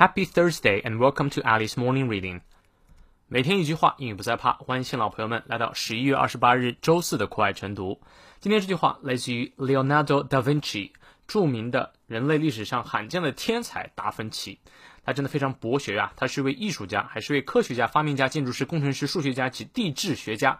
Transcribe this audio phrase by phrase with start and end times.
[0.00, 2.40] Happy Thursday and welcome to Alice Morning Reading。
[3.28, 4.54] 每天一句话，英语不再怕。
[4.54, 8.00] 欢迎新老朋友们来到十一月二十八日周四的酷爱晨读。
[8.40, 10.92] 今天这句话来自于 Leonardo da Vinci，
[11.26, 14.58] 著名的人类历史上罕见的天才达芬奇。
[15.04, 16.10] 他真的非常博学啊！
[16.16, 20.58] 他是位艺术家，还是位科学家、发明家、建筑师、工程师、数学家及地质学家。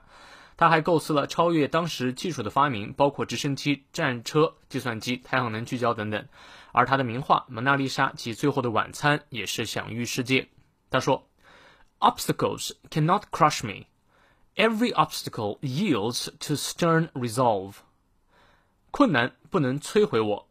[0.60, 6.28] 他还构思了超越当时技术的发明，包括直升机、战车、计算机、太阳能聚焦等等。
[6.72, 10.50] 而他的名画《蒙娜丽莎》及《最后的晚餐》也是享誉世界。
[10.90, 11.26] 他说
[12.00, 13.86] ：“Obstacles cannot crush me.
[14.54, 17.76] Every obstacle yields to stern resolve.”
[18.90, 20.46] 困难不能摧毁我，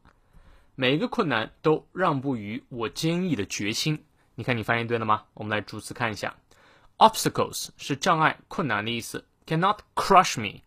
[0.74, 4.04] 每一个困难都让步于我坚毅的决心。
[4.34, 5.26] 你看，你翻译对了吗？
[5.36, 6.36] 我们来逐词看一下。
[6.98, 9.24] Obstacles 是障碍、困难的意思。
[9.50, 10.62] Cannot crush me.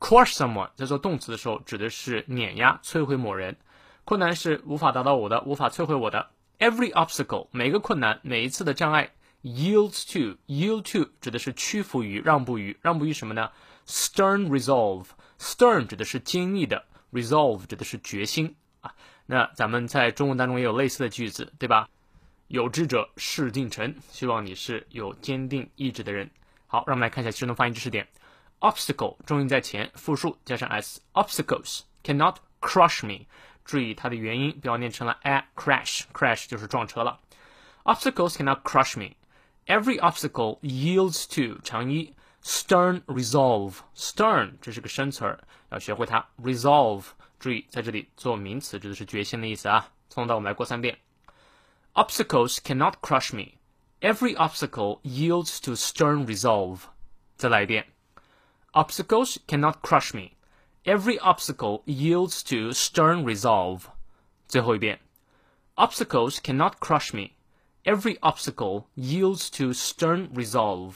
[0.00, 3.56] Crush someone 在做动词的时候，指的是碾压、摧毁某人。
[4.04, 6.30] 困难是无法达到我的，无法摧毁我的。
[6.58, 9.12] Every obstacle 每个困难，每一次的障碍
[9.44, 13.52] ，yields to yield to 指的是屈服于、让步于、让步于什么呢
[13.86, 15.06] ？Stern resolve
[15.38, 18.92] stern 指的是坚毅的，resolve 指的是决心啊。
[19.26, 21.88] 那咱们在中文当中也有类似的句子，对吧？
[22.48, 26.28] 有志者事竟成，希望你是有坚定意志的人。
[26.66, 28.08] 好，让我们来看一下智能发音知识点。
[28.63, 33.25] Obstacle 重音在前，复数加上 s。Obstacles cannot crush me。
[33.63, 37.19] 注意它的元音，不要念成了 a crash，crash 就是撞车了。
[37.83, 39.15] Obstacles cannot crush me.
[39.65, 43.75] Every obstacle yields to 长一 stern resolve.
[43.95, 46.27] Stern 这是个生词儿，要学会它。
[46.41, 47.05] Resolve
[47.39, 49.91] 注意在这里做名词，指的是决心的意思啊。
[50.09, 50.97] 从头到尾我们来过三遍。
[51.93, 53.59] Obstacles cannot crush me.
[54.01, 56.79] Every obstacle yields to stern resolve.
[57.37, 57.87] 再来一遍。
[58.73, 60.31] Obstacles cannot crush me.
[60.83, 63.85] Every obstacle yields to stern resolve.
[64.47, 64.99] 最后一遍，
[65.75, 67.31] Obstacles cannot crush me.
[67.83, 70.95] Every obstacle yields to stern resolve.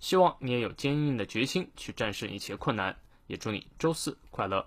[0.00, 2.96] 希望你也有坚硬的决心去战胜一切困难，
[3.26, 4.66] 也祝你周四快乐。